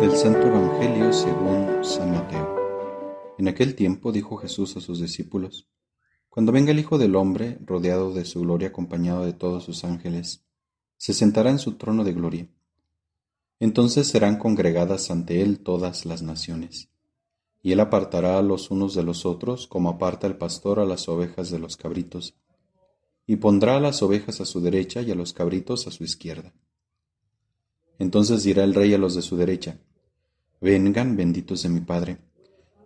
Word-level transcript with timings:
Del 0.00 0.16
Santo 0.16 0.48
Evangelio 0.48 1.12
según 1.12 1.84
San 1.84 2.10
Mateo. 2.10 2.56
En 3.38 3.46
aquel 3.46 3.76
tiempo 3.76 4.10
dijo 4.10 4.38
Jesús 4.38 4.76
a 4.76 4.80
sus 4.80 5.00
discípulos, 5.00 5.68
Cuando 6.28 6.50
venga 6.50 6.72
el 6.72 6.80
Hijo 6.80 6.98
del 6.98 7.14
Hombre, 7.14 7.58
rodeado 7.64 8.12
de 8.12 8.24
su 8.24 8.40
gloria, 8.40 8.70
acompañado 8.70 9.24
de 9.24 9.32
todos 9.32 9.62
sus 9.62 9.84
ángeles, 9.84 10.44
se 10.96 11.14
sentará 11.14 11.50
en 11.50 11.60
su 11.60 11.74
trono 11.74 12.02
de 12.02 12.14
gloria. 12.14 12.48
Entonces 13.60 14.08
serán 14.08 14.36
congregadas 14.36 15.12
ante 15.12 15.42
él 15.42 15.60
todas 15.60 16.06
las 16.06 16.22
naciones, 16.22 16.90
y 17.62 17.70
él 17.70 17.78
apartará 17.78 18.36
a 18.36 18.42
los 18.42 18.72
unos 18.72 18.96
de 18.96 19.04
los 19.04 19.26
otros, 19.26 19.68
como 19.68 19.90
aparta 19.90 20.26
el 20.26 20.38
pastor 20.38 20.80
a 20.80 20.84
las 20.84 21.08
ovejas 21.08 21.52
de 21.52 21.60
los 21.60 21.76
cabritos, 21.76 22.34
y 23.28 23.36
pondrá 23.36 23.76
a 23.76 23.80
las 23.80 24.02
ovejas 24.02 24.40
a 24.40 24.46
su 24.46 24.62
derecha 24.62 25.02
y 25.02 25.10
a 25.10 25.14
los 25.14 25.34
cabritos 25.34 25.86
a 25.86 25.90
su 25.90 26.02
izquierda. 26.02 26.54
Entonces 27.98 28.42
dirá 28.42 28.64
el 28.64 28.74
rey 28.74 28.94
a 28.94 28.98
los 28.98 29.14
de 29.14 29.22
su 29.22 29.36
derecha, 29.36 29.78
Vengan, 30.62 31.14
benditos 31.14 31.62
de 31.62 31.68
mi 31.68 31.80
Padre, 31.80 32.18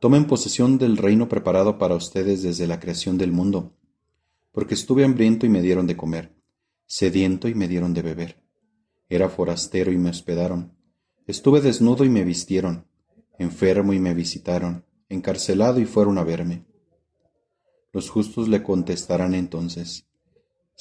tomen 0.00 0.26
posesión 0.26 0.78
del 0.78 0.96
reino 0.96 1.28
preparado 1.28 1.78
para 1.78 1.94
ustedes 1.94 2.42
desde 2.42 2.66
la 2.66 2.80
creación 2.80 3.16
del 3.18 3.30
mundo, 3.30 3.72
porque 4.50 4.74
estuve 4.74 5.04
hambriento 5.04 5.46
y 5.46 5.48
me 5.48 5.62
dieron 5.62 5.86
de 5.86 5.96
comer, 5.96 6.34
sediento 6.86 7.48
y 7.48 7.54
me 7.54 7.68
dieron 7.68 7.94
de 7.94 8.02
beber, 8.02 8.42
era 9.08 9.28
forastero 9.28 9.92
y 9.92 9.96
me 9.96 10.10
hospedaron, 10.10 10.76
estuve 11.24 11.60
desnudo 11.60 12.04
y 12.04 12.10
me 12.10 12.24
vistieron, 12.24 12.88
enfermo 13.38 13.92
y 13.92 14.00
me 14.00 14.12
visitaron, 14.12 14.84
encarcelado 15.08 15.78
y 15.78 15.84
fueron 15.84 16.18
a 16.18 16.24
verme. 16.24 16.66
Los 17.92 18.10
justos 18.10 18.48
le 18.48 18.62
contestarán 18.64 19.34
entonces, 19.34 20.08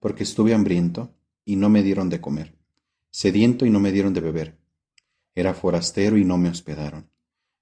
porque 0.00 0.22
estuve 0.22 0.54
hambriento 0.54 1.14
y 1.44 1.56
no 1.56 1.68
me 1.68 1.82
dieron 1.82 2.08
de 2.08 2.20
comer, 2.20 2.56
sediento 3.10 3.66
y 3.66 3.70
no 3.70 3.80
me 3.80 3.92
dieron 3.92 4.14
de 4.14 4.20
beber 4.20 4.66
era 5.36 5.52
forastero 5.52 6.16
y 6.16 6.24
no 6.24 6.38
me 6.38 6.48
hospedaron. 6.48 7.10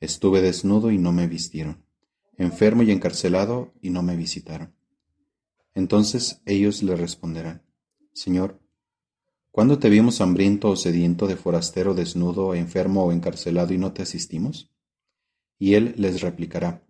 Estuve 0.00 0.42
desnudo 0.42 0.90
y 0.90 0.98
no 0.98 1.12
me 1.12 1.28
vistieron. 1.28 1.84
Enfermo 2.36 2.82
y 2.82 2.90
encarcelado 2.90 3.72
y 3.80 3.90
no 3.90 4.02
me 4.02 4.16
visitaron. 4.16 4.74
Entonces 5.72 6.42
ellos 6.46 6.82
le 6.82 6.96
responderán, 6.96 7.62
Señor, 8.12 8.60
¿cuándo 9.52 9.78
te 9.78 9.88
vimos 9.88 10.20
hambriento 10.20 10.68
o 10.68 10.76
sediento 10.76 11.28
de 11.28 11.36
forastero, 11.36 11.94
desnudo, 11.94 12.54
enfermo 12.56 13.04
o 13.04 13.12
encarcelado 13.12 13.72
y 13.72 13.78
no 13.78 13.92
te 13.92 14.02
asistimos? 14.02 14.72
Y 15.56 15.74
él 15.74 15.94
les 15.96 16.22
replicará, 16.22 16.84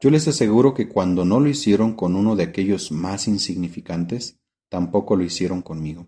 Yo 0.00 0.10
les 0.10 0.26
aseguro 0.26 0.74
que 0.74 0.88
cuando 0.88 1.24
no 1.24 1.38
lo 1.38 1.48
hicieron 1.48 1.94
con 1.94 2.16
uno 2.16 2.34
de 2.34 2.42
aquellos 2.42 2.90
más 2.90 3.28
insignificantes, 3.28 4.39
tampoco 4.70 5.16
lo 5.16 5.24
hicieron 5.24 5.60
conmigo. 5.60 6.06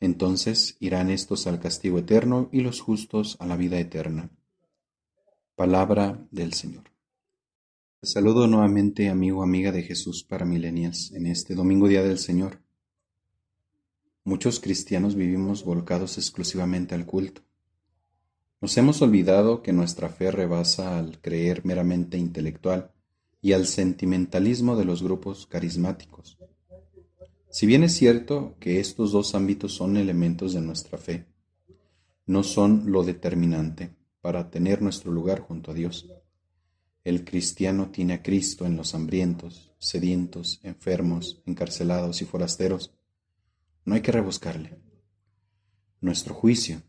Entonces 0.00 0.76
irán 0.80 1.08
estos 1.08 1.46
al 1.46 1.58
castigo 1.58 1.98
eterno 1.98 2.50
y 2.52 2.60
los 2.60 2.80
justos 2.80 3.36
a 3.40 3.46
la 3.46 3.56
vida 3.56 3.80
eterna. 3.80 4.30
Palabra 5.56 6.28
del 6.30 6.52
Señor. 6.52 6.84
saludo 8.02 8.46
nuevamente, 8.46 9.08
amigo, 9.08 9.42
amiga 9.42 9.72
de 9.72 9.82
Jesús 9.82 10.22
para 10.22 10.44
milenias, 10.44 11.10
en 11.12 11.26
este 11.26 11.54
domingo 11.54 11.88
día 11.88 12.02
del 12.02 12.18
Señor. 12.18 12.60
Muchos 14.24 14.60
cristianos 14.60 15.14
vivimos 15.14 15.64
volcados 15.64 16.18
exclusivamente 16.18 16.94
al 16.94 17.06
culto. 17.06 17.42
Nos 18.60 18.76
hemos 18.76 19.00
olvidado 19.02 19.62
que 19.62 19.72
nuestra 19.72 20.08
fe 20.10 20.30
rebasa 20.30 20.98
al 20.98 21.20
creer 21.20 21.64
meramente 21.64 22.18
intelectual 22.18 22.92
y 23.40 23.52
al 23.52 23.66
sentimentalismo 23.66 24.76
de 24.76 24.84
los 24.84 25.02
grupos 25.02 25.46
carismáticos. 25.46 26.38
Si 27.50 27.66
bien 27.66 27.82
es 27.82 27.94
cierto 27.94 28.56
que 28.60 28.78
estos 28.78 29.12
dos 29.12 29.34
ámbitos 29.34 29.74
son 29.74 29.96
elementos 29.96 30.52
de 30.52 30.60
nuestra 30.60 30.98
fe, 30.98 31.26
no 32.26 32.42
son 32.42 32.92
lo 32.92 33.04
determinante 33.04 33.96
para 34.20 34.50
tener 34.50 34.82
nuestro 34.82 35.10
lugar 35.10 35.40
junto 35.40 35.70
a 35.70 35.74
Dios. 35.74 36.10
El 37.04 37.24
cristiano 37.24 37.90
tiene 37.90 38.12
a 38.14 38.22
Cristo 38.22 38.66
en 38.66 38.76
los 38.76 38.94
hambrientos, 38.94 39.72
sedientos, 39.78 40.60
enfermos, 40.62 41.42
encarcelados 41.46 42.20
y 42.20 42.26
forasteros. 42.26 42.92
No 43.86 43.94
hay 43.94 44.02
que 44.02 44.12
rebuscarle. 44.12 44.78
Nuestro 46.02 46.34
juicio, 46.34 46.82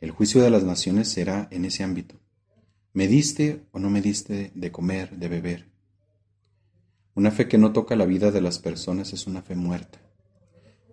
el 0.00 0.10
juicio 0.10 0.42
de 0.42 0.50
las 0.50 0.64
naciones 0.64 1.08
será 1.08 1.48
en 1.50 1.66
ese 1.66 1.84
ámbito. 1.84 2.18
¿Me 2.94 3.08
diste 3.08 3.66
o 3.72 3.78
no 3.78 3.90
me 3.90 4.00
diste 4.00 4.52
de 4.54 4.72
comer, 4.72 5.18
de 5.18 5.28
beber? 5.28 5.71
Una 7.14 7.30
fe 7.30 7.46
que 7.46 7.58
no 7.58 7.72
toca 7.72 7.94
la 7.94 8.06
vida 8.06 8.30
de 8.30 8.40
las 8.40 8.58
personas 8.58 9.12
es 9.12 9.26
una 9.26 9.42
fe 9.42 9.54
muerta. 9.54 10.00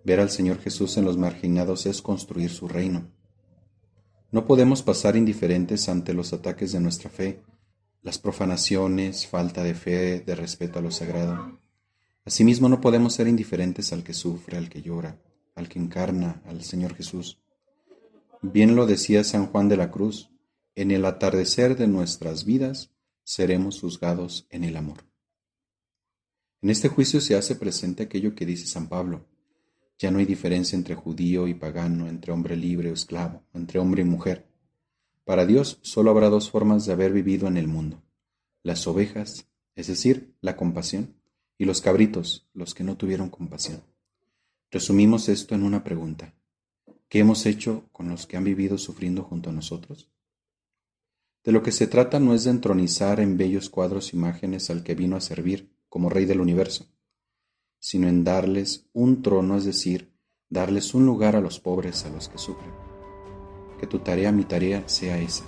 Ver 0.03 0.19
al 0.19 0.29
Señor 0.29 0.59
Jesús 0.59 0.97
en 0.97 1.05
los 1.05 1.17
marginados 1.17 1.85
es 1.85 2.01
construir 2.01 2.49
su 2.49 2.67
reino. 2.67 3.09
No 4.31 4.45
podemos 4.45 4.83
pasar 4.83 5.15
indiferentes 5.15 5.87
ante 5.87 6.13
los 6.13 6.33
ataques 6.33 6.71
de 6.71 6.79
nuestra 6.79 7.09
fe, 7.09 7.41
las 8.01 8.19
profanaciones, 8.19 9.27
falta 9.27 9.63
de 9.63 9.73
fe, 9.73 10.19
de 10.19 10.35
respeto 10.35 10.79
a 10.79 10.81
lo 10.81 10.91
sagrado. 10.91 11.59
Asimismo, 12.25 12.69
no 12.69 12.81
podemos 12.81 13.13
ser 13.13 13.27
indiferentes 13.27 13.91
al 13.93 14.03
que 14.03 14.13
sufre, 14.13 14.57
al 14.57 14.69
que 14.69 14.81
llora, 14.81 15.19
al 15.55 15.67
que 15.67 15.79
encarna, 15.79 16.41
al 16.45 16.63
Señor 16.63 16.95
Jesús. 16.95 17.41
Bien 18.41 18.75
lo 18.75 18.85
decía 18.85 19.23
San 19.23 19.47
Juan 19.47 19.67
de 19.67 19.77
la 19.77 19.89
Cruz, 19.89 20.29
en 20.75 20.91
el 20.91 21.05
atardecer 21.05 21.75
de 21.75 21.87
nuestras 21.87 22.45
vidas 22.45 22.91
seremos 23.23 23.81
juzgados 23.81 24.47
en 24.49 24.63
el 24.63 24.77
amor. 24.77 25.08
En 26.61 26.69
este 26.69 26.89
juicio 26.89 27.21
se 27.21 27.35
hace 27.35 27.55
presente 27.55 28.03
aquello 28.03 28.35
que 28.35 28.45
dice 28.45 28.67
San 28.67 28.89
Pablo. 28.89 29.25
Ya 29.97 30.11
no 30.11 30.19
hay 30.19 30.25
diferencia 30.25 30.75
entre 30.75 30.95
judío 30.95 31.47
y 31.47 31.53
pagano, 31.53 32.07
entre 32.07 32.33
hombre 32.33 32.57
libre 32.57 32.91
o 32.91 32.93
esclavo, 32.93 33.43
entre 33.53 33.79
hombre 33.79 34.01
y 34.01 34.05
mujer. 34.05 34.45
Para 35.23 35.45
Dios 35.45 35.79
solo 35.83 36.11
habrá 36.11 36.29
dos 36.29 36.49
formas 36.49 36.85
de 36.85 36.93
haber 36.93 37.13
vivido 37.13 37.47
en 37.47 37.55
el 37.55 37.67
mundo. 37.67 38.01
Las 38.63 38.87
ovejas, 38.87 39.47
es 39.75 39.87
decir, 39.87 40.33
la 40.41 40.57
compasión, 40.57 41.15
y 41.57 41.65
los 41.65 41.81
cabritos, 41.81 42.47
los 42.53 42.73
que 42.73 42.83
no 42.83 42.97
tuvieron 42.97 43.29
compasión. 43.29 43.81
Resumimos 44.71 45.29
esto 45.29 45.55
en 45.55 45.63
una 45.63 45.83
pregunta. 45.83 46.33
¿Qué 47.09 47.19
hemos 47.19 47.45
hecho 47.45 47.85
con 47.91 48.09
los 48.09 48.27
que 48.27 48.37
han 48.37 48.43
vivido 48.43 48.77
sufriendo 48.77 49.23
junto 49.23 49.49
a 49.49 49.53
nosotros? 49.53 50.09
De 51.43 51.51
lo 51.51 51.63
que 51.63 51.71
se 51.71 51.87
trata 51.87 52.19
no 52.19 52.33
es 52.33 52.43
de 52.43 52.51
entronizar 52.51 53.19
en 53.19 53.37
bellos 53.37 53.69
cuadros 53.69 54.13
imágenes 54.13 54.69
al 54.69 54.83
que 54.83 54.95
vino 54.95 55.15
a 55.15 55.21
servir, 55.21 55.69
como 55.89 56.09
Rey 56.09 56.25
del 56.25 56.41
universo, 56.41 56.85
sino 57.79 58.07
en 58.07 58.23
darles 58.23 58.87
un 58.93 59.21
trono, 59.21 59.57
es 59.57 59.65
decir, 59.65 60.13
darles 60.49 60.93
un 60.93 61.05
lugar 61.05 61.35
a 61.35 61.41
los 61.41 61.59
pobres, 61.59 62.05
a 62.05 62.09
los 62.09 62.29
que 62.29 62.37
sufren. 62.37 62.71
Que 63.79 63.87
tu 63.87 63.99
tarea, 63.99 64.31
mi 64.31 64.43
tarea, 64.43 64.87
sea 64.87 65.19
esa, 65.19 65.43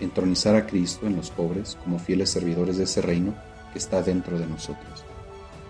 entronizar 0.00 0.56
a 0.56 0.66
Cristo 0.66 1.06
en 1.06 1.16
los 1.16 1.30
pobres 1.30 1.76
como 1.82 1.98
fieles 1.98 2.30
servidores 2.30 2.76
de 2.76 2.84
ese 2.84 3.02
reino 3.02 3.34
que 3.72 3.78
está 3.78 4.02
dentro 4.02 4.38
de 4.38 4.46
nosotros. 4.46 5.04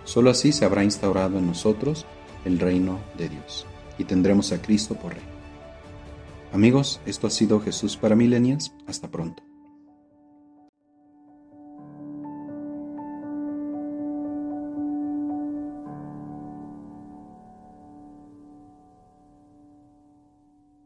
Solo 0.04 0.30
así 0.30 0.52
se 0.52 0.64
habrá 0.64 0.84
instaurado 0.84 1.38
en 1.38 1.46
nosotros 1.46 2.06
el 2.44 2.58
reino 2.58 3.00
de 3.16 3.28
Dios 3.28 3.66
y 3.98 4.04
tendremos 4.04 4.52
a 4.52 4.60
Cristo 4.60 4.94
por 4.94 5.14
Rey. 5.14 5.24
Amigos, 6.52 7.00
esto 7.04 7.26
ha 7.26 7.30
sido 7.30 7.60
Jesús 7.60 7.96
para 7.96 8.14
Milenias. 8.14 8.72
Hasta 8.86 9.10
pronto. 9.10 9.42